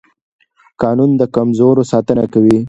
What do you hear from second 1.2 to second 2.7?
کمزورو ساتنه کوي